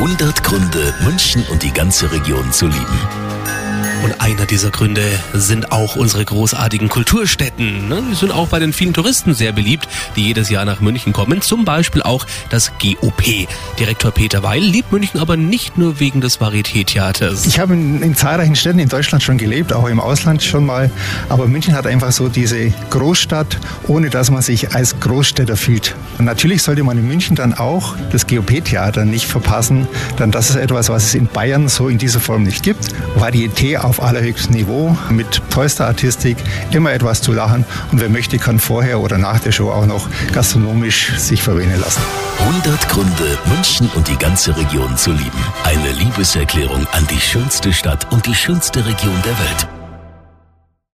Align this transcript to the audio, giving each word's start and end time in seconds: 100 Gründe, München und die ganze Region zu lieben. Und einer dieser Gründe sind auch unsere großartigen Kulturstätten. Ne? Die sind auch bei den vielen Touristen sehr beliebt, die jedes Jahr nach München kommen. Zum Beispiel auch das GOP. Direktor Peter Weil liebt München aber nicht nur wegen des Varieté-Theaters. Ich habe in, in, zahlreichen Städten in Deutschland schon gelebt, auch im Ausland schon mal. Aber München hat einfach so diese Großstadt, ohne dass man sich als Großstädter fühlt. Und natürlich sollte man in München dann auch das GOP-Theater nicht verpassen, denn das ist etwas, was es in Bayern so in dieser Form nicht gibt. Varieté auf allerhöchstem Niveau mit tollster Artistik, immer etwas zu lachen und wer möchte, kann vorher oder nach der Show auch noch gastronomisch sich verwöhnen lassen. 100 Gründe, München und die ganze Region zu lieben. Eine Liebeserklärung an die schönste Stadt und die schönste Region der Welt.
100 0.00 0.42
Gründe, 0.42 0.94
München 1.04 1.44
und 1.50 1.62
die 1.62 1.74
ganze 1.74 2.10
Region 2.10 2.50
zu 2.52 2.66
lieben. 2.66 3.29
Und 4.02 4.18
einer 4.18 4.46
dieser 4.46 4.70
Gründe 4.70 5.02
sind 5.34 5.72
auch 5.72 5.94
unsere 5.94 6.24
großartigen 6.24 6.88
Kulturstätten. 6.88 7.88
Ne? 7.88 8.02
Die 8.10 8.14
sind 8.14 8.32
auch 8.32 8.48
bei 8.48 8.58
den 8.58 8.72
vielen 8.72 8.94
Touristen 8.94 9.34
sehr 9.34 9.52
beliebt, 9.52 9.88
die 10.16 10.22
jedes 10.22 10.48
Jahr 10.48 10.64
nach 10.64 10.80
München 10.80 11.12
kommen. 11.12 11.42
Zum 11.42 11.66
Beispiel 11.66 12.02
auch 12.02 12.24
das 12.48 12.72
GOP. 12.78 13.46
Direktor 13.78 14.10
Peter 14.10 14.42
Weil 14.42 14.62
liebt 14.62 14.90
München 14.90 15.20
aber 15.20 15.36
nicht 15.36 15.76
nur 15.76 16.00
wegen 16.00 16.22
des 16.22 16.40
Varieté-Theaters. 16.40 17.46
Ich 17.46 17.58
habe 17.58 17.74
in, 17.74 18.00
in, 18.02 18.16
zahlreichen 18.16 18.56
Städten 18.56 18.78
in 18.78 18.88
Deutschland 18.88 19.22
schon 19.22 19.36
gelebt, 19.36 19.72
auch 19.74 19.86
im 19.86 20.00
Ausland 20.00 20.42
schon 20.42 20.64
mal. 20.64 20.90
Aber 21.28 21.46
München 21.46 21.74
hat 21.74 21.86
einfach 21.86 22.12
so 22.12 22.28
diese 22.28 22.72
Großstadt, 22.88 23.58
ohne 23.86 24.08
dass 24.08 24.30
man 24.30 24.40
sich 24.40 24.74
als 24.74 24.98
Großstädter 25.00 25.58
fühlt. 25.58 25.94
Und 26.16 26.24
natürlich 26.24 26.62
sollte 26.62 26.84
man 26.84 26.96
in 26.96 27.06
München 27.06 27.36
dann 27.36 27.52
auch 27.52 27.96
das 28.12 28.26
GOP-Theater 28.26 29.04
nicht 29.04 29.26
verpassen, 29.26 29.86
denn 30.18 30.30
das 30.30 30.48
ist 30.48 30.56
etwas, 30.56 30.88
was 30.88 31.04
es 31.04 31.14
in 31.14 31.26
Bayern 31.26 31.68
so 31.68 31.88
in 31.88 31.98
dieser 31.98 32.20
Form 32.20 32.44
nicht 32.44 32.62
gibt. 32.62 32.86
Varieté 33.18 33.89
auf 33.90 34.00
allerhöchstem 34.00 34.54
Niveau 34.54 34.96
mit 35.10 35.42
tollster 35.50 35.86
Artistik, 35.86 36.36
immer 36.70 36.92
etwas 36.92 37.20
zu 37.22 37.32
lachen 37.32 37.64
und 37.90 38.00
wer 38.00 38.08
möchte, 38.08 38.38
kann 38.38 38.60
vorher 38.60 39.00
oder 39.00 39.18
nach 39.18 39.40
der 39.40 39.50
Show 39.50 39.70
auch 39.70 39.84
noch 39.84 40.08
gastronomisch 40.32 41.12
sich 41.18 41.42
verwöhnen 41.42 41.80
lassen. 41.80 42.00
100 42.38 42.88
Gründe, 42.88 43.38
München 43.46 43.90
und 43.96 44.06
die 44.06 44.16
ganze 44.16 44.56
Region 44.56 44.96
zu 44.96 45.10
lieben. 45.10 45.44
Eine 45.64 45.90
Liebeserklärung 45.90 46.86
an 46.92 47.06
die 47.10 47.20
schönste 47.20 47.72
Stadt 47.72 48.10
und 48.12 48.26
die 48.26 48.34
schönste 48.34 48.86
Region 48.86 49.20
der 49.24 49.38
Welt. 49.38 49.79